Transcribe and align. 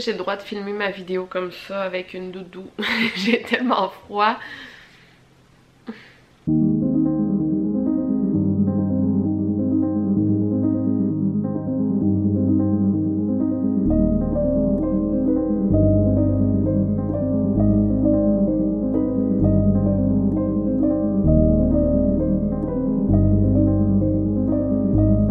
j'ai 0.00 0.12
le 0.12 0.18
droit 0.18 0.36
de 0.36 0.42
filmer 0.42 0.72
ma 0.72 0.90
vidéo 0.90 1.26
comme 1.26 1.52
ça 1.52 1.82
avec 1.82 2.14
une 2.14 2.30
doudou? 2.30 2.66
j'ai 3.16 3.42
tellement 3.42 3.90
froid. 3.90 4.36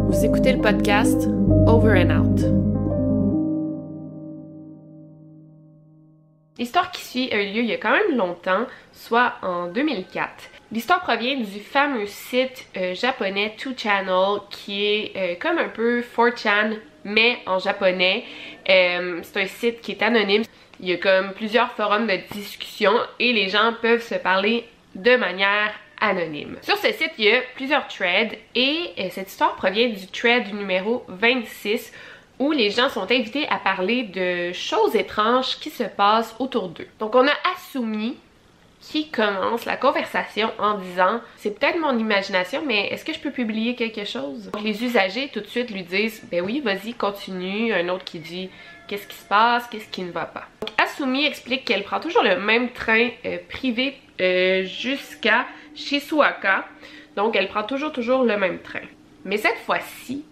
Vous 0.08 0.25
écoutez 0.25 0.53
le 0.53 0.61
podcast 0.61 1.28
Over 1.67 2.02
and 2.02 2.11
Out. 2.11 2.62
L'histoire 6.59 6.92
qui 6.92 7.02
suit 7.04 7.32
a 7.32 7.42
eu 7.42 7.48
lieu 7.48 7.62
il 7.62 7.66
y 7.66 7.73
a 7.73 7.78
quand 7.78 7.92
même 7.92 8.16
longtemps, 8.16 8.68
soit 8.92 9.34
en 9.42 9.68
2004. 9.68 10.30
L'histoire 10.72 11.02
provient 11.02 11.38
du 11.38 11.59
fameux 11.59 12.06
site 12.06 12.68
euh, 12.78 12.94
japonais 12.94 13.56
2channel 13.58 14.42
qui 14.52 14.86
est 14.86 15.12
euh, 15.16 15.36
comme 15.40 15.58
un 15.58 15.70
peu 15.70 16.02
4chan 16.02 16.78
mais 17.06 17.40
en 17.47 17.58
japonais. 17.58 18.24
Euh, 18.69 19.19
c'est 19.24 19.41
un 19.41 19.47
site 19.47 19.81
qui 19.81 19.94
est 19.94 20.03
anonyme. 20.03 20.44
Il 20.80 20.90
y 20.90 20.94
a 20.94 20.97
comme 20.97 21.34
plusieurs 21.34 21.72
forums 21.74 22.08
de 22.08 22.18
discussion 22.31 22.94
et 23.20 23.34
les 23.34 23.50
gens 23.50 23.74
peuvent 23.81 24.03
se 24.03 24.16
parler 24.16 24.66
de 24.96 25.16
manière 25.16 25.74
anonyme. 26.00 26.58
Sur 26.62 26.78
ce 26.78 26.91
site, 26.91 27.12
il 27.18 27.25
y 27.25 27.31
a 27.31 27.41
plusieurs 27.56 27.88
threads 27.88 28.38
et 28.56 28.94
cette 29.09 29.30
histoire 29.30 29.56
provient 29.56 29.90
du 29.90 30.08
thread 30.08 30.53
numéro 30.53 31.03
26 31.08 31.91
où 32.40 32.52
les 32.52 32.70
gens 32.70 32.90
sont 32.90 33.12
invités 33.12 33.48
à 33.50 33.58
parler 33.58 34.04
de 34.04 34.52
choses 34.54 34.96
étranges 34.96 35.60
qui 35.60 35.70
se 35.70 35.84
passent 35.84 36.36
autour 36.40 36.70
d'eux. 36.70 36.88
Donc 37.00 37.16
on 37.16 37.28
a 37.28 37.34
Asumi 37.56 38.18
qui 38.82 39.10
commence 39.10 39.64
la 39.66 39.78
conversation 39.78 40.52
en 40.60 40.78
disant 40.78 41.22
c'est 41.38 41.58
peut-être 41.58 41.80
mon 41.80 41.98
imagination 41.98 42.62
mais 42.66 42.88
est-ce 42.88 43.06
que 43.06 43.14
je 43.14 43.20
peux 43.20 43.32
publier 43.32 43.76
quelque 43.76 44.04
chose? 44.06 44.50
Donc 44.52 44.62
les 44.62 44.84
usagers 44.84 45.30
tout 45.32 45.40
de 45.40 45.48
suite 45.48 45.72
lui 45.72 45.84
disent 45.84 46.24
ben 46.30 46.44
oui 46.44 46.60
vas-y 46.60 46.94
continue. 46.94 47.74
Un 47.74 47.88
autre 47.90 48.04
qui 48.04 48.20
dit 48.20 48.50
qu'est-ce 48.88 49.08
qui 49.08 49.16
se 49.16 49.26
passe? 49.26 49.68
Qu'est-ce 49.68 49.88
qui 49.88 50.02
ne 50.02 50.12
va 50.12 50.26
pas? 50.26 50.48
Donc 50.62 50.72
Asumi 50.78 51.26
explique 51.26 51.66
qu'elle 51.66 51.84
prend 51.84 52.00
toujours 52.00 52.24
le 52.24 52.40
même 52.40 52.72
train 52.72 53.10
euh, 53.26 53.38
privé 53.50 53.98
euh, 54.20 54.66
jusqu'à 54.66 55.46
Shizuoka. 55.76 56.66
Donc 57.16 57.36
elle 57.36 57.48
prend 57.48 57.64
toujours 57.64 57.94
toujours 57.94 58.24
le 58.24 58.38
même 58.38 58.60
train. 58.60 58.82
Mais 59.24 59.38
cette 59.38 59.60
fois-ci 59.66 60.26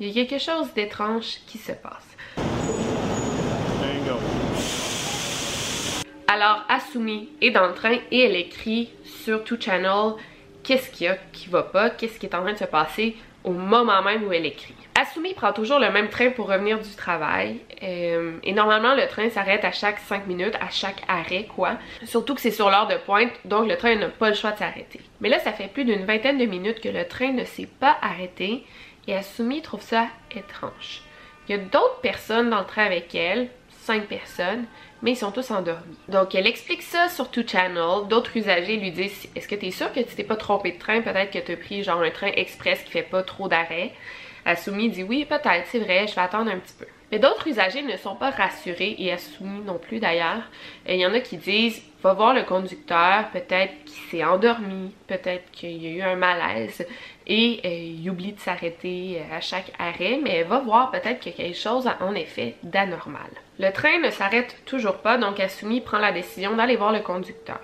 il 0.00 0.08
y 0.08 0.20
a 0.20 0.24
quelque 0.24 0.40
chose 0.40 0.72
d'étrange 0.74 1.38
qui 1.46 1.58
se 1.58 1.72
passe 1.72 2.16
Alors 6.28 6.64
Asumi 6.68 7.30
est 7.40 7.50
dans 7.50 7.66
le 7.66 7.74
train 7.74 7.96
et 8.10 8.20
elle 8.20 8.36
écrit 8.36 8.92
sur 9.04 9.42
Two 9.44 9.56
Channel 9.58 10.12
qu'est-ce 10.62 10.90
qu'il 10.90 11.06
y 11.06 11.08
a 11.08 11.16
qui 11.32 11.48
va 11.48 11.62
pas, 11.62 11.90
qu'est-ce 11.90 12.18
qui 12.18 12.26
est 12.26 12.34
en 12.34 12.42
train 12.42 12.52
de 12.52 12.58
se 12.58 12.64
passer 12.64 13.16
au 13.44 13.52
moment 13.52 14.02
même 14.02 14.24
où 14.24 14.32
elle 14.32 14.46
écrit. 14.46 14.74
Asumi 15.00 15.32
prend 15.32 15.52
toujours 15.52 15.78
le 15.78 15.90
même 15.90 16.08
train 16.08 16.30
pour 16.30 16.48
revenir 16.48 16.78
du 16.80 16.90
travail 16.90 17.60
euh, 17.82 18.36
et 18.42 18.52
normalement 18.52 18.94
le 18.94 19.06
train 19.06 19.30
s'arrête 19.30 19.64
à 19.64 19.72
chaque 19.72 20.00
5 20.00 20.26
minutes, 20.26 20.54
à 20.60 20.70
chaque 20.70 21.02
arrêt 21.08 21.48
quoi. 21.54 21.78
Surtout 22.04 22.34
que 22.34 22.40
c'est 22.40 22.50
sur 22.50 22.68
l'heure 22.68 22.88
de 22.88 22.96
pointe 22.96 23.32
donc 23.44 23.68
le 23.68 23.76
train 23.76 23.94
n'a 23.96 24.08
pas 24.08 24.28
le 24.28 24.34
choix 24.34 24.52
de 24.52 24.58
s'arrêter. 24.58 25.00
Mais 25.20 25.28
là 25.28 25.38
ça 25.40 25.52
fait 25.52 25.68
plus 25.68 25.84
d'une 25.84 26.04
vingtaine 26.04 26.38
de 26.38 26.44
minutes 26.44 26.80
que 26.80 26.88
le 26.88 27.06
train 27.06 27.32
ne 27.32 27.44
s'est 27.44 27.68
pas 27.80 27.96
arrêté 28.02 28.64
et 29.08 29.16
Asumi 29.16 29.62
trouve 29.62 29.82
ça 29.82 30.06
étrange. 30.30 31.02
Il 31.48 31.56
y 31.56 31.58
a 31.58 31.62
d'autres 31.62 32.00
personnes 32.02 32.50
dans 32.50 32.60
le 32.60 32.66
train 32.66 32.84
avec 32.84 33.14
elle, 33.14 33.48
5 33.70 34.06
personnes, 34.06 34.66
mais 35.00 35.12
ils 35.12 35.16
sont 35.16 35.32
tous 35.32 35.50
endormis. 35.50 35.96
Donc 36.08 36.34
elle 36.34 36.46
explique 36.46 36.82
ça 36.82 37.08
sur 37.08 37.30
Two 37.30 37.42
Channel. 37.46 38.06
D'autres 38.08 38.36
usagers 38.36 38.76
lui 38.76 38.90
disent 38.90 39.28
Est-ce 39.34 39.48
que 39.48 39.54
tu 39.54 39.66
es 39.66 39.70
sûr 39.70 39.90
que 39.92 40.00
tu 40.00 40.14
t'es 40.14 40.24
pas 40.24 40.36
trompé 40.36 40.72
de 40.72 40.78
train? 40.78 41.00
Peut-être 41.00 41.30
que 41.30 41.38
tu 41.38 41.52
as 41.52 41.56
pris 41.56 41.82
genre 41.82 42.02
un 42.02 42.10
train 42.10 42.30
express 42.36 42.82
qui 42.82 42.92
fait 42.92 43.02
pas 43.02 43.22
trop 43.22 43.48
d'arrêt. 43.48 43.92
Asumi 44.44 44.90
dit 44.90 45.02
Oui, 45.02 45.24
peut-être, 45.24 45.66
c'est 45.68 45.78
vrai, 45.78 46.06
je 46.06 46.14
vais 46.14 46.20
attendre 46.20 46.50
un 46.50 46.58
petit 46.58 46.74
peu. 46.78 46.86
Mais 47.10 47.18
d'autres 47.18 47.46
usagers 47.48 47.82
ne 47.82 47.96
sont 47.96 48.16
pas 48.16 48.30
rassurés 48.30 48.96
et 48.98 49.12
Asumi 49.12 49.60
non 49.60 49.78
plus 49.78 49.98
d'ailleurs. 49.98 50.42
Il 50.86 50.96
y 50.96 51.06
en 51.06 51.14
a 51.14 51.20
qui 51.20 51.36
disent 51.38 51.82
Va 52.02 52.12
voir 52.12 52.32
le 52.32 52.44
conducteur, 52.44 53.28
peut-être 53.32 53.72
qu'il 53.84 54.02
s'est 54.08 54.24
endormi, 54.24 54.94
peut-être 55.08 55.50
qu'il 55.50 55.82
y 55.82 55.88
a 55.88 55.90
eu 55.90 56.02
un 56.02 56.14
malaise 56.14 56.86
et 57.26 57.60
euh, 57.64 57.68
il 57.68 58.08
oublie 58.08 58.32
de 58.32 58.38
s'arrêter 58.38 59.18
euh, 59.18 59.36
à 59.36 59.40
chaque 59.40 59.72
arrêt, 59.80 60.20
mais 60.22 60.44
va 60.44 60.60
voir 60.60 60.92
peut-être 60.92 61.18
qu'il 61.18 61.32
y 61.32 61.34
a 61.34 61.38
quelque 61.38 61.58
chose 61.58 61.90
en 62.00 62.14
effet 62.14 62.54
d'anormal. 62.62 63.30
Le 63.58 63.72
train 63.72 63.98
ne 63.98 64.10
s'arrête 64.10 64.54
toujours 64.64 64.98
pas, 64.98 65.18
donc 65.18 65.40
Asumi 65.40 65.80
prend 65.80 65.98
la 65.98 66.12
décision 66.12 66.54
d'aller 66.54 66.76
voir 66.76 66.92
le 66.92 67.00
conducteur. 67.00 67.60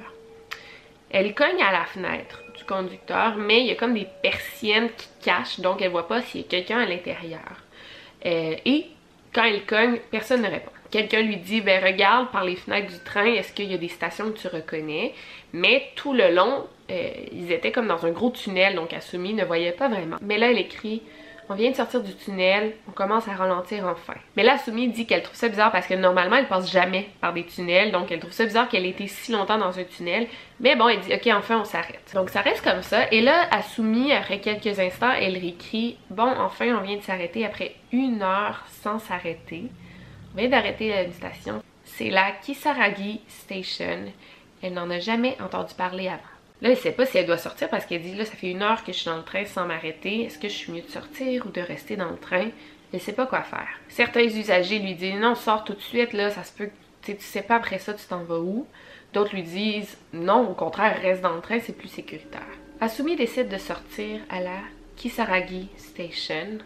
Elle 1.11 1.33
cogne 1.33 1.63
à 1.63 1.71
la 1.71 1.85
fenêtre 1.85 2.43
du 2.57 2.65
conducteur, 2.65 3.37
mais 3.37 3.61
il 3.61 3.67
y 3.67 3.71
a 3.71 3.77
comme 3.77 3.95
des 3.95 4.09
persiennes 4.21 4.91
qui 4.97 5.07
cachent, 5.23 5.61
donc 5.61 5.81
elle 5.81 5.93
voit 5.93 6.09
pas 6.09 6.23
s'il 6.23 6.41
y 6.41 6.45
a 6.45 6.49
quelqu'un 6.49 6.81
à 6.81 6.87
l'intérieur. 6.87 7.63
Euh, 8.27 8.57
et 8.65 8.87
quand 9.35 9.45
elle 9.45 9.65
cogne, 9.65 9.99
personne 10.11 10.43
ne 10.43 10.49
répond. 10.49 10.71
Quelqu'un 10.91 11.23
lui 11.23 11.37
dit, 11.39 11.61
ben 11.61 11.83
regarde 11.85 12.31
par 12.31 12.45
les 12.45 12.57
fenêtres 12.57 12.93
du 12.93 12.99
train, 13.01 13.27
est-ce 13.27 13.53
qu'il 13.53 13.71
y 13.71 13.75
a 13.75 13.79
des 13.79 13.89
stations 13.89 14.31
que 14.31 14.39
tu 14.39 14.47
reconnais? 14.47 15.13
Mais 15.53 15.89
tout 15.97 16.13
le 16.13 16.31
long, 16.33 16.67
euh, 16.91 17.11
ils 17.33 17.51
étaient 17.51 17.73
comme 17.73 17.89
dans 17.89 18.07
un 18.07 18.11
gros 18.11 18.31
tunnel, 18.31 18.77
donc 18.77 18.93
Asumi 18.93 19.35
ne 19.35 19.45
voyait 19.45 19.73
pas 19.73 19.89
vraiment. 19.89 20.19
Mais 20.23 20.39
là, 20.39 20.51
elle 20.51 20.59
écrit, 20.59 21.03
on 21.49 21.55
vient 21.55 21.71
de 21.71 21.77
sortir 21.77 22.03
du 22.03 22.15
tunnel, 22.15 22.75
on 22.89 22.93
commence 22.93 23.29
à 23.29 23.33
ralentir 23.33 23.87
enfin. 23.87 24.15
Mais 24.37 24.43
là, 24.43 24.55
Asumi 24.55 24.89
dit 24.89 25.07
qu'elle 25.07 25.23
trouve 25.23 25.37
ça 25.37 25.49
bizarre 25.49 25.71
parce 25.73 25.87
que 25.87 25.95
normalement, 25.95 26.37
elle 26.37 26.49
passe 26.49 26.71
jamais 26.71 27.09
par 27.21 27.33
des 27.33 27.45
tunnels, 27.45 27.93
donc 27.93 28.11
elle 28.11 28.21
trouve 28.21 28.33
ça 28.33 28.45
bizarre 28.45 28.69
qu'elle 28.69 28.87
ait 28.87 28.91
été 28.91 29.07
si 29.07 29.33
longtemps 29.33 29.59
dans 29.59 29.79
un 29.79 29.85
tunnel. 29.85 30.27
Mais 30.61 30.77
bon, 30.77 30.89
elle 30.89 31.01
dit, 31.01 31.13
ok, 31.13 31.29
enfin, 31.35 31.61
on 31.61 31.65
s'arrête. 31.65 32.13
Donc 32.15 32.31
ça 32.31 32.41
reste 32.41 32.65
comme 32.65 32.83
ça. 32.83 33.11
Et 33.13 33.21
là, 33.21 33.47
Asumi, 33.51 34.13
après 34.13 34.41
quelques 34.41 34.79
instants, 34.79 35.13
elle 35.13 35.37
réécrit, 35.37 35.99
bon, 36.11 36.33
enfin, 36.39 36.77
on 36.79 36.81
vient 36.81 36.97
de 36.97 37.03
s'arrêter 37.03 37.45
après 37.45 37.75
une 37.93 38.23
heure 38.23 38.65
sans 38.83 38.99
s'arrêter. 38.99 39.65
On 40.35 40.39
vient 40.39 40.49
d'arrêter 40.49 40.89
la 40.89 41.11
station. 41.13 41.63
C'est 41.85 42.11
la 42.11 42.33
Kisaragi 42.33 43.21
Station. 43.29 44.07
Elle 44.63 44.73
n'en 44.73 44.89
a 44.91 44.99
jamais 44.99 45.37
entendu 45.41 45.75
parler 45.75 46.09
avant. 46.09 46.34
Là, 46.65 46.71
elle 46.71 46.79
sait 46.79 46.93
pas 46.93 47.05
si 47.05 47.19
elle 47.19 47.27
doit 47.27 47.37
sortir 47.37 47.69
parce 47.69 47.85
qu'elle 47.85 48.01
dit 48.01 48.15
là, 48.15 48.25
ça 48.25 48.33
fait 48.33 48.51
une 48.51 48.63
heure 48.63 48.83
que 48.85 48.93
je 48.93 48.97
suis 48.97 49.11
dans 49.11 49.19
le 49.19 49.23
train 49.23 49.45
sans 49.45 49.67
m'arrêter. 49.67 50.23
Est-ce 50.23 50.39
que 50.39 50.49
je 50.49 50.55
suis 50.55 50.73
mieux 50.73 50.81
de 50.81 50.89
sortir 50.89 51.47
ou 51.47 51.51
de 51.51 51.61
rester 51.61 51.95
dans 51.95 52.09
le 52.09 52.17
train? 52.17 52.49
Elle 52.91 53.01
sait 53.03 53.13
pas 53.13 53.27
quoi 53.27 53.43
faire. 53.43 53.69
Certains 53.91 54.23
usagers 54.23 54.79
lui 54.79 54.95
disent 54.95 55.21
non, 55.21 55.35
sors 55.35 55.65
tout 55.65 55.75
de 55.75 55.81
suite, 55.83 56.15
là, 56.15 56.31
ça 56.31 56.43
se 56.43 56.53
peut 56.53 56.71
tu 57.03 57.15
sais 57.19 57.43
pas 57.43 57.57
après 57.57 57.79
ça, 57.79 57.93
tu 57.93 58.07
t'en 58.07 58.25
vas 58.25 58.39
où? 58.39 58.67
D'autres 59.13 59.35
lui 59.35 59.43
disent 59.43 59.99
non, 60.15 60.49
au 60.49 60.55
contraire, 60.55 60.99
reste 61.03 61.21
dans 61.21 61.35
le 61.35 61.43
train, 61.43 61.61
c'est 61.61 61.77
plus 61.77 61.89
sécuritaire. 61.89 62.41
Asumi 62.81 63.15
décide 63.15 63.51
de 63.51 63.59
sortir 63.59 64.21
à 64.31 64.41
la 64.41 64.61
Kisaragi 64.97 65.69
Station. 65.77 66.61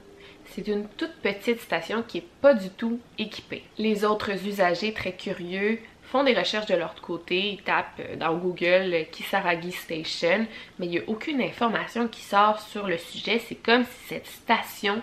C'est 0.47 0.69
une 0.69 0.87
toute 0.97 1.15
petite 1.23 1.61
station 1.61 2.05
qui 2.07 2.19
est 2.19 2.29
pas 2.41 2.55
du 2.55 2.71
tout 2.71 3.01
équipée. 3.19 3.65
Les 3.79 4.05
autres 4.05 4.31
usagers 4.47 4.93
très 4.93 5.13
curieux 5.13 5.81
font 6.11 6.25
des 6.25 6.35
recherches 6.35 6.67
de 6.67 6.75
leur 6.75 6.95
côté, 6.95 7.51
ils 7.51 7.63
tapent 7.63 8.01
dans 8.19 8.35
Google 8.35 8.95
euh, 8.95 9.05
Kisaragi 9.11 9.73
Station, 9.73 10.47
mais 10.79 10.87
il 10.87 10.91
n'y 10.91 10.99
a 10.99 11.03
aucune 11.07 11.41
information 11.43 12.09
qui 12.09 12.23
sort 12.23 12.61
sur 12.61 12.87
le 12.87 12.97
sujet. 12.97 13.39
C'est 13.39 13.57
comme 13.57 13.85
si 13.85 14.09
cette 14.09 14.27
station 14.27 15.03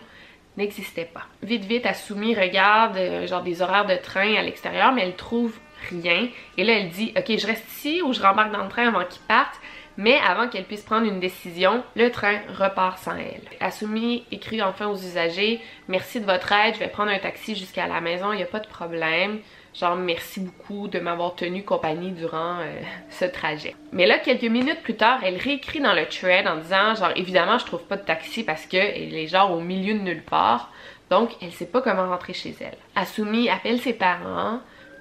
n'existait 0.57 1.10
pas. 1.13 1.25
Vite 1.44 1.66
vite, 1.66 1.86
Asumi 1.86 2.34
regarde 2.34 2.98
euh, 2.98 3.28
genre 3.28 3.44
des 3.44 3.62
horaires 3.62 3.86
de 3.86 3.96
train 3.96 4.36
à 4.36 4.42
l'extérieur, 4.42 4.94
mais 4.94 5.04
elle 5.04 5.16
trouve 5.16 5.57
rien. 5.90 6.28
Et 6.57 6.63
là, 6.63 6.74
elle 6.74 6.90
dit, 6.90 7.13
ok, 7.16 7.38
je 7.38 7.48
reste 7.48 7.69
ici 7.72 8.01
ou 8.01 8.13
je 8.13 8.22
rembarque 8.22 8.51
dans 8.51 8.63
le 8.63 8.69
train 8.69 8.88
avant 8.88 9.06
qu'il 9.06 9.22
parte. 9.28 9.60
Mais 9.98 10.18
avant 10.28 10.50
qu'elle 10.50 10.66
puisse 10.66 10.81
prendre 10.81 11.08
une 11.08 11.22
décision, 11.22 11.81
le 11.96 12.12
train 12.12 12.40
repart 12.58 12.98
sans 12.98 13.16
elle. 13.16 13.44
Asumi 13.62 14.25
écrit 14.30 14.62
enfin 14.62 14.88
aux 14.88 14.98
usagers 14.98 15.62
Merci 15.88 16.19
de 16.19 16.25
votre 16.25 16.51
aide, 16.51 16.74
je 16.74 16.80
vais 16.80 16.90
prendre 16.90 17.12
un 17.12 17.19
taxi 17.19 17.56
jusqu'à 17.56 17.88
la 17.88 18.01
maison, 18.01 18.34
il 18.34 18.38
n'y 18.38 18.44
a 18.44 18.48
pas 18.48 18.60
de 18.60 18.68
problème. 18.68 19.40
Genre, 19.80 19.98
merci 19.98 20.39
beaucoup 20.39 20.88
de 20.88 21.00
m'avoir 21.00 21.36
tenu 21.36 21.63
compagnie 21.63 22.12
durant 22.12 22.60
euh, 22.60 22.80
ce 23.10 23.25
trajet. 23.25 23.75
Mais 23.92 24.06
là, 24.06 24.19
quelques 24.19 24.44
minutes 24.44 24.81
plus 24.81 24.95
tard, 24.95 25.19
elle 25.24 25.36
réécrit 25.36 25.81
dans 25.81 25.94
le 25.94 26.06
thread 26.06 26.48
en 26.48 26.57
disant, 26.57 26.95
genre, 26.95 27.12
évidemment, 27.18 27.57
je 27.57 27.66
trouve 27.66 27.83
pas 27.83 27.98
de 27.98 28.06
taxi 28.06 28.44
parce 28.44 28.66
que 28.66 28.77
elle 28.77 29.13
est 29.13 29.27
genre 29.27 29.51
au 29.51 29.60
milieu 29.60 29.94
de 29.94 30.00
nulle 30.00 30.24
part. 30.24 30.72
Donc, 31.10 31.31
elle 31.42 31.51
sait 31.51 31.66
pas 31.66 31.81
comment 31.81 32.07
rentrer 32.07 32.33
chez 32.33 32.56
elle. 32.62 32.77
Asumi 32.95 33.50
appelle 33.50 33.81
ses 33.81 33.94
parents 33.94 34.60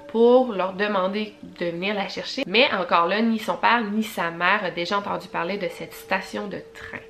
pour 0.09 0.53
leur 0.53 0.73
demander 0.73 1.35
de 1.43 1.67
venir 1.67 1.95
la 1.95 2.09
chercher. 2.09 2.43
Mais 2.47 2.69
encore 2.73 3.07
là, 3.07 3.23
ni 3.23 3.39
son 3.39 3.57
père 3.57 3.83
ni 3.83 4.03
sa 4.03 4.31
mère 4.31 4.65
a 4.65 4.71
déjà 4.71 4.99
entendu 4.99 5.29
parler 5.29 5.57
de 5.57 5.69
cette 5.69 5.95
station 5.95 6.49
de 6.49 6.59
train. 6.75 7.04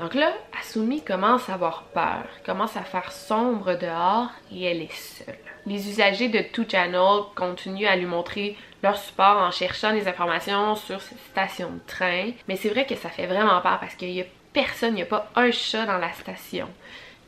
Donc 0.00 0.14
là, 0.14 0.32
Asumi 0.58 1.02
commence 1.02 1.50
à 1.50 1.54
avoir 1.54 1.82
peur, 1.92 2.24
commence 2.46 2.74
à 2.74 2.82
faire 2.82 3.12
sombre 3.12 3.74
dehors 3.74 4.30
et 4.50 4.64
elle 4.64 4.80
est 4.80 4.92
seule. 4.92 5.36
Les 5.66 5.90
usagers 5.90 6.30
de 6.30 6.40
Two 6.40 6.64
Channel 6.66 7.24
continuent 7.36 7.86
à 7.86 7.96
lui 7.96 8.06
montrer 8.06 8.56
leur 8.82 8.96
support 8.96 9.36
en 9.36 9.50
cherchant 9.50 9.92
des 9.92 10.08
informations 10.08 10.74
sur 10.74 11.02
cette 11.02 11.20
station 11.30 11.68
de 11.68 11.80
train. 11.86 12.30
Mais 12.48 12.56
c'est 12.56 12.70
vrai 12.70 12.86
que 12.86 12.94
ça 12.94 13.10
fait 13.10 13.26
vraiment 13.26 13.60
peur 13.60 13.78
parce 13.78 13.94
qu'il 13.94 14.12
y 14.12 14.22
a 14.22 14.26
personne, 14.54 14.94
il 14.94 14.96
n'y 14.96 15.02
a 15.02 15.06
pas 15.06 15.30
un 15.36 15.50
chat 15.50 15.84
dans 15.84 15.98
la 15.98 16.12
station. 16.14 16.68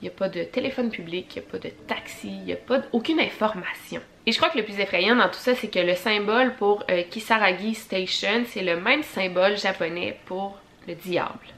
Il 0.00 0.06
n'y 0.06 0.08
a 0.08 0.16
pas 0.16 0.30
de 0.30 0.42
téléphone 0.42 0.88
public, 0.88 1.36
il 1.36 1.40
n'y 1.42 1.46
a 1.46 1.50
pas 1.50 1.58
de 1.58 1.68
taxi, 1.86 2.28
il 2.28 2.44
n'y 2.44 2.54
a 2.54 2.56
pas 2.56 2.80
aucune 2.92 3.20
information. 3.20 4.00
Et 4.24 4.32
je 4.32 4.38
crois 4.38 4.48
que 4.48 4.56
le 4.56 4.64
plus 4.64 4.80
effrayant 4.80 5.16
dans 5.16 5.28
tout 5.28 5.34
ça, 5.34 5.54
c'est 5.54 5.68
que 5.68 5.78
le 5.78 5.94
symbole 5.94 6.54
pour 6.54 6.84
euh, 6.90 7.02
Kisaragi 7.02 7.74
Station, 7.74 8.44
c'est 8.48 8.62
le 8.62 8.80
même 8.80 9.02
symbole 9.02 9.58
japonais 9.58 10.18
pour 10.24 10.56
le 10.88 10.94
diable. 10.94 11.52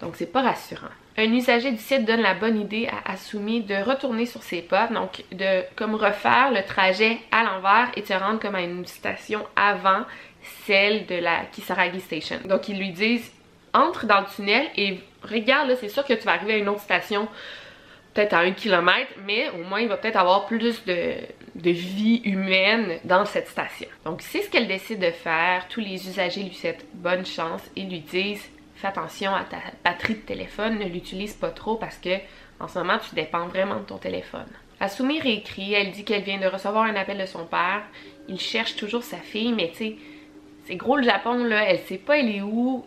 Donc 0.00 0.14
c'est 0.16 0.30
pas 0.30 0.42
rassurant. 0.42 0.88
Un 1.16 1.32
usager 1.32 1.72
du 1.72 1.78
site 1.78 2.04
donne 2.04 2.20
la 2.20 2.34
bonne 2.34 2.60
idée 2.60 2.86
à 2.86 3.12
Asumi 3.12 3.62
de 3.62 3.74
retourner 3.74 4.26
sur 4.26 4.42
ses 4.42 4.62
pas, 4.62 4.86
donc 4.86 5.24
de 5.32 5.64
comme 5.74 5.96
refaire 5.96 6.52
le 6.52 6.62
trajet 6.62 7.18
à 7.32 7.42
l'envers 7.42 7.90
et 7.96 8.02
de 8.02 8.06
se 8.06 8.12
rendre 8.12 8.38
comme 8.38 8.54
à 8.54 8.62
une 8.62 8.86
station 8.86 9.44
avant 9.56 10.04
celle 10.64 11.06
de 11.06 11.16
la 11.16 11.44
Kisaragi 11.52 12.00
Station. 12.00 12.38
Donc 12.44 12.68
ils 12.68 12.78
lui 12.78 12.90
disent 12.90 13.32
entre 13.74 14.06
dans 14.06 14.20
le 14.20 14.26
tunnel 14.26 14.68
et 14.76 15.00
regarde 15.22 15.68
là, 15.68 15.76
c'est 15.76 15.88
sûr 15.88 16.04
que 16.04 16.12
tu 16.12 16.24
vas 16.24 16.32
arriver 16.32 16.54
à 16.54 16.58
une 16.58 16.68
autre 16.68 16.80
station 16.80 17.28
peut-être 18.14 18.34
à 18.34 18.38
un 18.38 18.52
kilomètre, 18.52 19.12
mais 19.26 19.50
au 19.50 19.64
moins 19.64 19.80
il 19.80 19.88
va 19.88 19.96
peut-être 19.96 20.16
avoir 20.16 20.46
plus 20.46 20.84
de, 20.84 21.14
de 21.56 21.70
vie 21.70 22.20
humaine 22.24 22.98
dans 23.04 23.24
cette 23.24 23.48
station. 23.48 23.88
Donc 24.04 24.22
c'est 24.22 24.42
ce 24.42 24.50
qu'elle 24.50 24.66
décide 24.66 25.00
de 25.00 25.10
faire. 25.10 25.66
Tous 25.68 25.80
les 25.80 26.08
usagers 26.08 26.42
lui 26.42 26.54
souhaitent 26.54 26.86
bonne 26.94 27.26
chance 27.26 27.62
et 27.76 27.82
lui 27.82 28.00
disent 28.00 28.48
fais 28.78 28.88
attention 28.88 29.34
à 29.34 29.44
ta 29.44 29.58
batterie 29.84 30.14
de 30.14 30.20
téléphone, 30.20 30.78
ne 30.78 30.84
l'utilise 30.86 31.34
pas 31.34 31.50
trop 31.50 31.76
parce 31.76 31.98
que 31.98 32.16
en 32.60 32.68
ce 32.68 32.78
moment 32.78 32.98
tu 32.98 33.14
dépends 33.14 33.46
vraiment 33.46 33.76
de 33.76 33.84
ton 33.84 33.98
téléphone. 33.98 34.48
Asumi 34.80 35.20
réécrit, 35.20 35.74
elle 35.74 35.90
dit 35.90 36.04
qu'elle 36.04 36.22
vient 36.22 36.38
de 36.38 36.46
recevoir 36.46 36.84
un 36.84 36.94
appel 36.94 37.18
de 37.18 37.26
son 37.26 37.44
père. 37.44 37.82
Il 38.28 38.38
cherche 38.38 38.76
toujours 38.76 39.02
sa 39.02 39.16
fille, 39.16 39.52
mais 39.52 39.70
tu 39.70 39.76
sais, 39.76 39.96
c'est 40.66 40.76
gros 40.76 40.96
le 40.96 41.02
Japon 41.02 41.44
là, 41.44 41.64
elle 41.64 41.80
sait 41.80 41.98
pas 41.98 42.18
elle 42.18 42.34
est 42.34 42.42
où. 42.42 42.84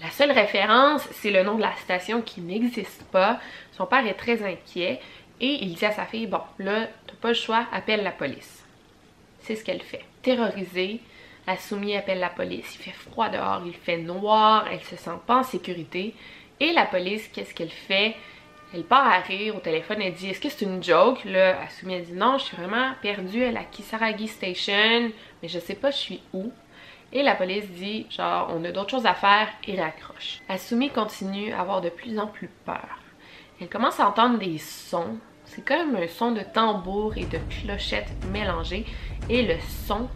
La 0.00 0.10
seule 0.10 0.32
référence, 0.32 1.06
c'est 1.12 1.30
le 1.30 1.42
nom 1.42 1.54
de 1.54 1.62
la 1.62 1.74
station 1.76 2.20
qui 2.22 2.40
n'existe 2.40 3.04
pas. 3.04 3.40
Son 3.72 3.86
père 3.86 4.06
est 4.06 4.14
très 4.14 4.42
inquiet 4.42 5.00
et 5.40 5.64
il 5.64 5.74
dit 5.74 5.84
à 5.84 5.92
sa 5.92 6.04
fille 6.04 6.26
Bon, 6.26 6.40
là, 6.58 6.88
t'as 7.06 7.14
pas 7.20 7.28
le 7.28 7.34
choix, 7.34 7.66
appelle 7.72 8.02
la 8.02 8.10
police. 8.10 8.64
C'est 9.40 9.54
ce 9.54 9.64
qu'elle 9.64 9.82
fait. 9.82 10.04
Terrorisée, 10.22 11.00
Asumi 11.46 11.96
appelle 11.96 12.18
la 12.18 12.30
police. 12.30 12.76
Il 12.76 12.82
fait 12.82 12.90
froid 12.90 13.28
dehors, 13.28 13.62
il 13.64 13.74
fait 13.74 13.98
noir, 13.98 14.66
elle 14.70 14.82
se 14.82 14.96
sent 14.96 15.18
pas 15.26 15.38
en 15.38 15.42
sécurité. 15.42 16.14
Et 16.58 16.72
la 16.72 16.86
police, 16.86 17.28
qu'est-ce 17.28 17.54
qu'elle 17.54 17.70
fait? 17.70 18.16
Elle 18.74 18.84
part 18.84 19.06
à 19.06 19.20
rire 19.20 19.56
au 19.56 19.60
téléphone, 19.60 20.02
elle 20.02 20.14
dit 20.14 20.28
Est-ce 20.28 20.40
que 20.40 20.48
c'est 20.48 20.64
une 20.64 20.82
joke? 20.82 21.24
Là, 21.24 21.60
Asumi 21.62 21.94
a 21.94 22.00
dit 22.00 22.12
Non, 22.12 22.38
je 22.38 22.44
suis 22.44 22.56
vraiment 22.56 22.92
perdue 23.00 23.44
à 23.44 23.52
la 23.52 23.62
Kisaragi 23.62 24.26
Station, 24.26 25.10
mais 25.42 25.48
je 25.48 25.58
sais 25.58 25.76
pas 25.76 25.90
je 25.90 25.96
suis 25.96 26.22
où. 26.32 26.50
Et 27.12 27.22
la 27.22 27.36
police 27.36 27.70
dit 27.70 28.06
genre 28.10 28.52
on 28.52 28.64
a 28.64 28.72
d'autres 28.72 28.90
choses 28.90 29.06
à 29.06 29.14
faire 29.14 29.48
et 29.66 29.80
raccroche. 29.80 30.40
Asumi 30.48 30.90
continue 30.90 31.52
à 31.52 31.60
avoir 31.60 31.80
de 31.80 31.88
plus 31.88 32.18
en 32.18 32.26
plus 32.26 32.50
peur. 32.64 32.98
Elle 33.60 33.68
commence 33.68 34.00
à 34.00 34.08
entendre 34.08 34.38
des 34.38 34.58
sons. 34.58 35.16
C'est 35.44 35.64
comme 35.64 35.94
un 35.94 36.08
son 36.08 36.32
de 36.32 36.40
tambour 36.40 37.16
et 37.16 37.24
de 37.24 37.38
clochette 37.62 38.10
mélangés 38.32 38.84
et 39.30 39.42
le 39.42 39.54
son 39.86 40.08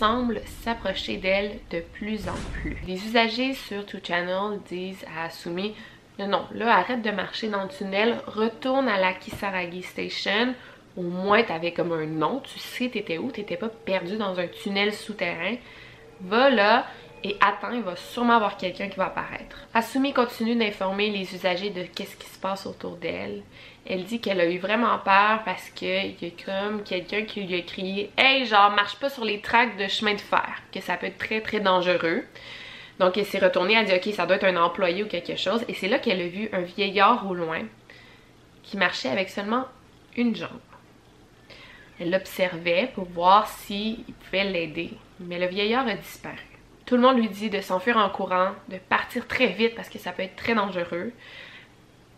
semble 0.00 0.40
s'approcher 0.64 1.18
d'elle 1.18 1.58
de 1.70 1.80
plus 1.80 2.26
en 2.26 2.38
plus. 2.54 2.78
Les 2.86 3.04
usagers 3.04 3.52
sur 3.52 3.84
Two 3.84 4.00
Channel 4.02 4.58
disent 4.66 5.04
à 5.14 5.26
Asumi 5.26 5.74
non, 6.18 6.26
non, 6.26 6.46
là, 6.54 6.78
arrête 6.78 7.02
de 7.02 7.10
marcher 7.10 7.48
dans 7.48 7.64
le 7.64 7.68
tunnel, 7.68 8.18
retourne 8.26 8.88
à 8.88 8.98
la 8.98 9.12
Kisaragi 9.12 9.82
Station. 9.82 10.54
Au 10.96 11.02
moins, 11.02 11.42
t'avais 11.42 11.72
comme 11.72 11.92
un 11.92 12.06
nom, 12.06 12.40
tu 12.40 12.58
sais 12.58 12.88
t'étais 12.88 13.18
où, 13.18 13.30
t'étais 13.30 13.58
pas 13.58 13.68
perdu 13.68 14.16
dans 14.16 14.40
un 14.40 14.46
tunnel 14.46 14.94
souterrain. 14.94 15.56
Va 16.22 16.48
là 16.48 16.86
et 17.22 17.36
attends, 17.42 17.72
il 17.72 17.82
va 17.82 17.96
sûrement 17.96 18.36
avoir 18.36 18.56
quelqu'un 18.56 18.88
qui 18.88 18.96
va 18.96 19.06
apparaître. 19.06 19.66
Asumi 19.74 20.14
continue 20.14 20.56
d'informer 20.56 21.10
les 21.10 21.34
usagers 21.34 21.70
de 21.70 21.82
qu'est-ce 21.82 22.16
qui 22.16 22.26
se 22.26 22.38
passe 22.38 22.64
autour 22.64 22.96
d'elle. 22.96 23.42
Elle 23.86 24.04
dit 24.04 24.20
qu'elle 24.20 24.40
a 24.40 24.48
eu 24.48 24.58
vraiment 24.58 24.98
peur 24.98 25.42
parce 25.44 25.70
qu'il 25.70 26.14
y 26.20 26.26
a 26.26 26.44
comme 26.44 26.82
quelqu'un 26.82 27.22
qui 27.22 27.40
lui 27.40 27.56
a 27.56 27.62
crié 27.62 28.10
«Hey, 28.16 28.44
genre, 28.44 28.70
marche 28.70 28.96
pas 28.96 29.10
sur 29.10 29.24
les 29.24 29.40
tracks 29.40 29.76
de 29.76 29.88
chemin 29.88 30.14
de 30.14 30.20
fer, 30.20 30.62
que 30.72 30.80
ça 30.80 30.96
peut 30.96 31.06
être 31.06 31.18
très 31.18 31.40
très 31.40 31.60
dangereux.» 31.60 32.24
Donc 33.00 33.16
elle 33.16 33.24
s'est 33.24 33.38
retournée, 33.38 33.74
elle 33.74 33.86
dit 33.86 33.94
«Ok, 34.08 34.14
ça 34.14 34.26
doit 34.26 34.36
être 34.36 34.44
un 34.44 34.56
employé 34.56 35.02
ou 35.02 35.08
quelque 35.08 35.36
chose.» 35.36 35.64
Et 35.68 35.74
c'est 35.74 35.88
là 35.88 35.98
qu'elle 35.98 36.20
a 36.20 36.28
vu 36.28 36.50
un 36.52 36.60
vieillard 36.60 37.28
au 37.28 37.34
loin 37.34 37.62
qui 38.62 38.76
marchait 38.76 39.08
avec 39.08 39.30
seulement 39.30 39.64
une 40.16 40.36
jambe. 40.36 40.50
Elle 41.98 42.10
l'observait 42.10 42.90
pour 42.94 43.06
voir 43.06 43.48
s'il 43.48 44.04
pouvait 44.04 44.44
l'aider, 44.44 44.90
mais 45.18 45.38
le 45.38 45.46
vieillard 45.46 45.88
a 45.88 45.94
disparu. 45.94 46.36
Tout 46.86 46.96
le 46.96 47.02
monde 47.02 47.18
lui 47.18 47.28
dit 47.28 47.50
de 47.50 47.60
s'enfuir 47.60 47.96
en 47.96 48.10
courant, 48.10 48.52
de 48.68 48.76
partir 48.76 49.26
très 49.26 49.46
vite 49.46 49.74
parce 49.74 49.88
que 49.88 49.98
ça 49.98 50.12
peut 50.12 50.22
être 50.22 50.36
très 50.36 50.54
dangereux. 50.54 51.12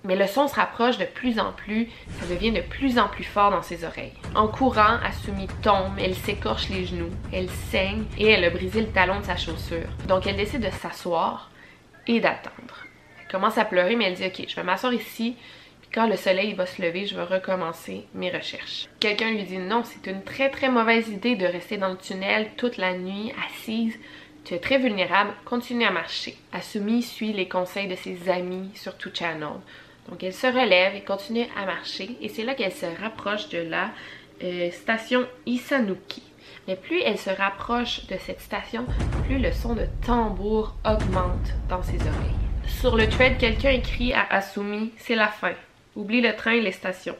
Mais 0.04 0.16
le 0.16 0.26
son 0.26 0.48
se 0.48 0.54
rapproche 0.54 0.98
de 0.98 1.04
plus 1.04 1.38
en 1.38 1.52
plus, 1.52 1.88
ça 2.18 2.26
devient 2.26 2.50
de 2.50 2.60
plus 2.60 2.98
en 2.98 3.08
plus 3.08 3.24
fort 3.24 3.50
dans 3.50 3.62
ses 3.62 3.84
oreilles. 3.84 4.12
En 4.34 4.48
courant, 4.48 4.98
Asumi 5.04 5.46
tombe, 5.62 5.96
elle 6.00 6.14
s'écorche 6.14 6.68
les 6.68 6.86
genoux, 6.86 7.10
elle 7.32 7.48
saigne 7.48 8.04
et 8.18 8.28
elle 8.28 8.44
a 8.44 8.50
brisé 8.50 8.80
le 8.80 8.88
talon 8.88 9.20
de 9.20 9.24
sa 9.24 9.36
chaussure. 9.36 9.88
Donc 10.08 10.26
elle 10.26 10.36
décide 10.36 10.64
de 10.64 10.70
s'asseoir 10.70 11.50
et 12.06 12.20
d'attendre. 12.20 12.84
Elle 13.20 13.30
commence 13.30 13.58
à 13.58 13.64
pleurer 13.64 13.94
mais 13.94 14.06
elle 14.06 14.14
dit 14.14 14.26
ok, 14.26 14.46
je 14.48 14.56
vais 14.56 14.64
m'asseoir 14.64 14.92
ici, 14.92 15.36
puis 15.80 15.90
quand 15.94 16.08
le 16.08 16.16
soleil 16.16 16.54
va 16.54 16.66
se 16.66 16.82
lever, 16.82 17.06
je 17.06 17.14
vais 17.14 17.22
recommencer 17.22 18.04
mes 18.14 18.30
recherches. 18.30 18.88
Quelqu'un 18.98 19.30
lui 19.30 19.44
dit 19.44 19.58
non, 19.58 19.84
c'est 19.84 20.10
une 20.10 20.24
très 20.24 20.50
très 20.50 20.68
mauvaise 20.68 21.08
idée 21.08 21.36
de 21.36 21.46
rester 21.46 21.76
dans 21.76 21.90
le 21.90 21.96
tunnel 21.96 22.50
toute 22.56 22.76
la 22.76 22.98
nuit 22.98 23.32
assise 23.48 23.96
tu 24.44 24.54
es 24.54 24.58
très 24.58 24.78
vulnérable, 24.78 25.32
continue 25.44 25.84
à 25.84 25.92
marcher. 25.92 26.36
Asumi 26.52 27.02
suit 27.02 27.32
les 27.32 27.48
conseils 27.48 27.86
de 27.86 27.94
ses 27.94 28.28
amis 28.28 28.70
sur 28.74 28.96
tout 28.96 29.10
channel. 29.14 29.60
Donc 30.08 30.22
elle 30.22 30.32
se 30.32 30.46
relève 30.46 30.94
et 30.94 31.02
continue 31.02 31.46
à 31.56 31.64
marcher 31.64 32.16
et 32.20 32.28
c'est 32.28 32.44
là 32.44 32.54
qu'elle 32.54 32.72
se 32.72 32.86
rapproche 33.00 33.48
de 33.48 33.58
la 33.58 33.90
euh, 34.42 34.70
station 34.70 35.26
Isanuki. 35.46 36.22
Mais 36.68 36.76
plus 36.76 37.00
elle 37.02 37.18
se 37.18 37.30
rapproche 37.30 38.06
de 38.06 38.16
cette 38.18 38.40
station, 38.40 38.86
plus 39.26 39.38
le 39.38 39.52
son 39.52 39.74
de 39.74 39.86
tambour 40.04 40.74
augmente 40.84 41.52
dans 41.68 41.82
ses 41.82 41.98
oreilles. 42.00 42.42
Sur 42.66 42.96
le 42.96 43.08
thread, 43.08 43.38
quelqu'un 43.38 43.70
écrit 43.70 44.12
à 44.12 44.26
Asumi, 44.30 44.92
c'est 44.96 45.14
la 45.14 45.28
fin. 45.28 45.52
Oublie 45.96 46.20
le 46.20 46.34
train 46.34 46.52
et 46.52 46.60
les 46.60 46.72
stations. 46.72 47.16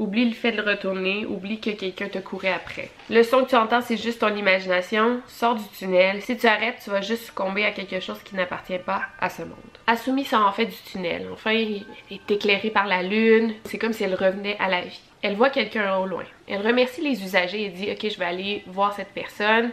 Oublie 0.00 0.24
le 0.24 0.34
fait 0.34 0.52
de 0.52 0.62
retourner, 0.62 1.26
oublie 1.26 1.60
que 1.60 1.68
quelqu'un 1.68 2.08
te 2.08 2.16
courait 2.16 2.54
après. 2.54 2.88
Le 3.10 3.22
son 3.22 3.44
que 3.44 3.50
tu 3.50 3.56
entends, 3.56 3.82
c'est 3.82 3.98
juste 3.98 4.20
ton 4.20 4.34
imagination. 4.34 5.20
Sors 5.26 5.56
du 5.56 5.68
tunnel. 5.78 6.22
Si 6.22 6.38
tu 6.38 6.46
arrêtes, 6.46 6.80
tu 6.82 6.88
vas 6.88 7.02
juste 7.02 7.24
succomber 7.24 7.66
à 7.66 7.72
quelque 7.72 8.00
chose 8.00 8.18
qui 8.22 8.34
n'appartient 8.34 8.78
pas 8.78 9.02
à 9.20 9.28
ce 9.28 9.42
monde. 9.42 9.58
Asumi 9.86 10.24
sort 10.24 10.46
en 10.46 10.52
fait 10.52 10.64
du 10.64 10.76
tunnel. 10.90 11.28
Enfin, 11.30 11.52
il 11.52 11.84
est 12.10 12.30
éclairé 12.30 12.70
par 12.70 12.86
la 12.86 13.02
lune. 13.02 13.52
C'est 13.64 13.76
comme 13.76 13.92
si 13.92 14.02
elle 14.02 14.14
revenait 14.14 14.56
à 14.58 14.70
la 14.70 14.80
vie. 14.80 15.02
Elle 15.20 15.36
voit 15.36 15.50
quelqu'un 15.50 15.98
au 15.98 16.06
loin. 16.06 16.24
Elle 16.48 16.66
remercie 16.66 17.02
les 17.02 17.22
usagers 17.22 17.66
et 17.66 17.68
dit 17.68 17.92
Ok, 17.92 18.10
je 18.10 18.18
vais 18.18 18.24
aller 18.24 18.62
voir 18.68 18.94
cette 18.94 19.12
personne. 19.12 19.70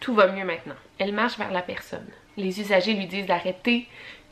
Tout 0.00 0.14
va 0.14 0.26
mieux 0.26 0.44
maintenant. 0.44 0.76
Elle 0.98 1.14
marche 1.14 1.38
vers 1.38 1.50
la 1.50 1.62
personne. 1.62 2.06
Les 2.36 2.60
usagers 2.60 2.92
lui 2.92 3.06
disent 3.06 3.24
d'arrêter, 3.24 3.88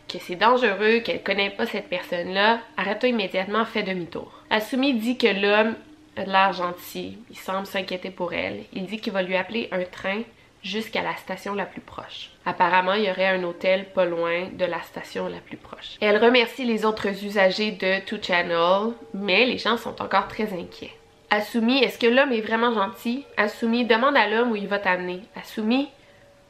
que 0.09 0.19
c'est 0.19 0.37
dangereux, 0.37 1.01
qu'elle 1.01 1.23
connaît 1.23 1.51
pas 1.51 1.67
cette 1.67 1.89
personne-là. 1.89 2.61
Arrête-toi 2.77 3.11
immédiatement, 3.11 3.65
fais 3.65 3.83
demi-tour. 3.83 4.33
Asumi 4.51 4.95
dit 4.95 5.19
que 5.19 5.27
l'homme 5.27 5.75
a 6.17 6.25
l'air 6.25 6.53
gentil. 6.53 7.19
Il 7.31 7.37
semble 7.37 7.67
s'inquiéter 7.67 8.11
pour 8.11 8.33
elle. 8.33 8.65
Il 8.73 8.87
dit 8.87 8.99
qu'il 8.99 9.13
va 9.13 9.23
lui 9.23 9.37
appeler 9.37 9.69
un 9.73 9.85
train 9.85 10.23
jusqu'à 10.63 11.03
la 11.03 11.15
station 11.17 11.55
la 11.55 11.67
plus 11.67 11.81
proche. 11.81 12.31
Apparemment, 12.47 12.95
il 12.95 13.05
y 13.05 13.11
aurait 13.11 13.29
un 13.29 13.43
hôtel 13.45 13.87
pas 13.93 14.05
loin 14.05 14.49
de 14.53 14.65
la 14.65 14.81
station 14.83 15.29
la 15.29 15.39
plus 15.39 15.57
proche. 15.57 15.97
Elle 16.01 16.23
remercie 16.23 16.65
les 16.65 16.85
autres 16.85 17.25
usagers 17.25 17.73
de 17.73 18.05
Two 18.07 18.19
Channel, 18.23 18.95
mais 19.13 19.45
les 19.45 19.59
gens 19.59 19.77
sont 19.77 20.01
encore 20.01 20.29
très 20.29 20.53
inquiets. 20.53 20.95
Asumi, 21.31 21.83
est-ce 21.83 21.99
que 21.99 22.07
l'homme 22.07 22.33
est 22.33 22.41
vraiment 22.41 22.73
gentil? 22.73 23.25
Asumi 23.37 23.85
demande 23.85 24.17
à 24.17 24.29
l'homme 24.29 24.53
où 24.53 24.57
il 24.57 24.69
va 24.69 24.79
t'amener. 24.79 25.21
Asumi 25.35 25.89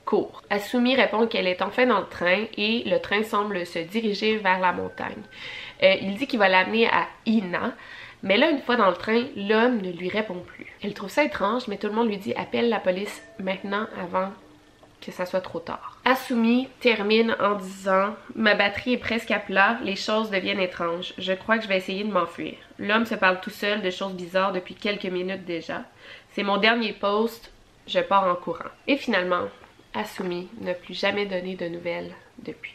court. 0.04 0.42
Asumi 0.50 0.94
répond 0.96 1.26
qu'elle 1.26 1.46
est 1.46 1.62
enfin 1.62 1.87
dans 1.87 2.00
le 2.00 2.06
train 2.06 2.44
et 2.56 2.82
le 2.87 2.99
train 2.99 3.23
semble 3.23 3.66
se 3.66 3.78
diriger 3.78 4.37
vers 4.37 4.61
la 4.61 4.73
montagne. 4.73 5.23
Euh, 5.82 5.94
il 6.00 6.16
dit 6.16 6.26
qu'il 6.26 6.38
va 6.38 6.49
l'amener 6.49 6.87
à 6.88 7.06
Ina, 7.26 7.73
mais 8.23 8.38
là, 8.38 8.50
une 8.50 8.62
fois 8.62 8.76
dans 8.76 8.88
le 8.88 8.96
train, 8.96 9.25
l'homme 9.37 9.82
ne 9.82 9.92
lui 9.92 10.08
répond 10.08 10.40
plus. 10.46 10.66
Elle 10.82 10.94
trouve 10.94 11.11
ça 11.11 11.25
étrange, 11.25 11.68
mais 11.68 11.76
tout 11.76 11.88
le 11.88 11.92
monde 11.92 12.08
lui 12.08 12.16
dit 12.16 12.34
appelle 12.34 12.70
la 12.70 12.80
police 12.80 13.23
maintenant 13.38 13.87
avant 14.00 14.30
que 15.04 15.12
ça 15.12 15.26
soit 15.26 15.42
trop 15.42 15.61
tard. 15.61 15.99
Asumi 16.06 16.68
termine 16.80 17.37
en 17.38 17.56
disant 17.56 18.14
Ma 18.34 18.54
batterie 18.54 18.94
est 18.94 18.99
presque 18.99 19.30
à 19.30 19.38
plat, 19.38 19.78
les 19.82 19.96
choses 19.96 20.30
deviennent 20.30 20.61
étranges. 20.61 21.12
Je 21.18 21.34
crois 21.34 21.58
que 21.58 21.64
je 21.64 21.68
vais 21.68 21.76
essayer 21.76 22.04
de 22.04 22.12
m'enfuir. 22.12 22.54
L'homme 22.78 23.04
se 23.04 23.14
parle 23.14 23.40
tout 23.40 23.50
seul 23.50 23.82
de 23.82 23.90
choses 23.90 24.14
bizarres 24.14 24.52
depuis 24.52 24.75
quelques 24.75 25.04
minutes 25.04 25.44
déjà. 25.44 25.82
C'est 26.30 26.42
mon 26.42 26.56
dernier 26.56 26.94
post, 26.94 27.52
je 27.87 28.00
pars 28.00 28.26
en 28.26 28.34
courant. 28.34 28.70
Et 28.87 28.96
finalement, 28.96 29.49
Asumi 29.95 30.49
n'a 30.61 30.75
plus 30.75 30.95
jamais 30.95 31.27
donné 31.27 31.55
de 31.55 31.69
nouvelles 31.69 32.13
depuis. 32.39 32.75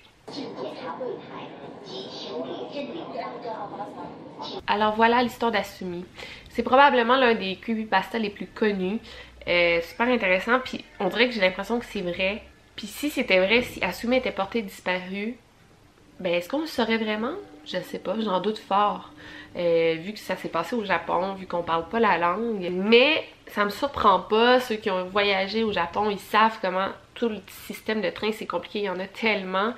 Alors 4.67 4.95
voilà 4.95 5.21
l'histoire 5.21 5.51
d'Asumi. 5.51 6.05
C'est 6.49 6.63
probablement 6.63 7.17
l'un 7.17 7.35
des 7.35 7.55
creepypasta 7.57 8.19
les 8.19 8.29
plus 8.29 8.47
connus. 8.47 8.99
Euh, 9.47 9.81
super 9.81 10.07
intéressant, 10.07 10.59
puis 10.59 10.83
on 10.99 11.09
dirait 11.09 11.27
que 11.27 11.33
j'ai 11.33 11.41
l'impression 11.41 11.79
que 11.79 11.85
c'est 11.85 12.01
vrai. 12.01 12.43
Puis 12.75 12.87
si 12.87 13.09
c'était 13.09 13.39
vrai, 13.39 13.63
si 13.63 13.83
Asumi 13.83 14.17
était 14.17 14.31
porté 14.31 14.61
disparu, 14.61 15.35
ben 16.19 16.33
est-ce 16.33 16.49
qu'on 16.49 16.61
le 16.61 16.67
saurait 16.67 16.97
vraiment? 16.97 17.33
Je 17.65 17.77
sais 17.81 17.99
pas, 17.99 18.15
j'en 18.19 18.39
doute 18.39 18.59
fort. 18.59 19.11
Euh, 19.55 19.95
vu 19.99 20.13
que 20.13 20.19
ça 20.19 20.35
s'est 20.35 20.49
passé 20.49 20.75
au 20.75 20.83
Japon, 20.83 21.33
vu 21.33 21.47
qu'on 21.47 21.63
parle 21.63 21.87
pas 21.89 21.99
la 21.99 22.17
langue. 22.17 22.69
Mais 22.71 23.25
ça 23.49 23.65
me 23.65 23.69
surprend 23.69 24.19
pas, 24.19 24.59
ceux 24.59 24.75
qui 24.75 24.89
ont 24.89 25.05
voyagé 25.05 25.63
au 25.63 25.71
Japon, 25.71 26.09
ils 26.09 26.19
savent 26.19 26.57
comment 26.61 26.89
tout 27.15 27.29
le 27.29 27.41
système 27.65 28.01
de 28.01 28.09
train 28.09 28.31
c'est 28.31 28.45
compliqué, 28.45 28.79
il 28.79 28.85
y 28.85 28.89
en 28.89 28.99
a 28.99 29.07
tellement. 29.07 29.73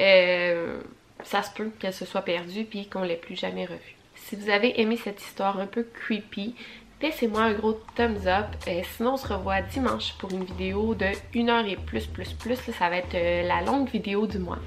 Euh, 0.00 0.80
ça 1.24 1.42
se 1.42 1.50
peut 1.52 1.70
qu'elle 1.78 1.92
se 1.92 2.04
soit 2.04 2.22
perdue 2.22 2.64
puis 2.64 2.86
qu'on 2.86 3.02
l'ait 3.02 3.16
plus 3.16 3.36
jamais 3.36 3.66
revue. 3.66 3.96
Si 4.14 4.36
vous 4.36 4.50
avez 4.50 4.80
aimé 4.80 4.96
cette 4.96 5.20
histoire 5.20 5.58
un 5.58 5.66
peu 5.66 5.82
creepy, 5.82 6.54
laissez-moi 7.02 7.42
un 7.42 7.52
gros 7.52 7.80
thumbs 7.96 8.26
up. 8.26 8.46
Euh, 8.68 8.82
sinon, 8.96 9.14
on 9.14 9.16
se 9.16 9.28
revoit 9.28 9.62
dimanche 9.62 10.14
pour 10.18 10.30
une 10.30 10.44
vidéo 10.44 10.94
de 10.94 11.06
1 11.34 11.48
heure 11.48 11.66
et 11.66 11.76
plus, 11.76 12.06
plus, 12.06 12.32
plus. 12.32 12.56
ça 12.56 12.88
va 12.88 12.96
être 12.96 13.14
euh, 13.14 13.42
la 13.42 13.62
longue 13.62 13.88
vidéo 13.88 14.26
du 14.26 14.38
mois. 14.38 14.58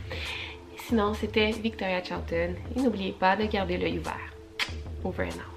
sinon, 0.77 1.13
c'était 1.13 1.51
Victoria 1.51 2.03
Charlton. 2.03 2.55
Et 2.75 2.79
n'oubliez 2.79 3.13
pas 3.13 3.35
de 3.35 3.45
garder 3.45 3.77
l'œil 3.77 3.99
ouvert. 3.99 4.33
Over 5.03 5.25
and 5.25 5.37
out. 5.37 5.52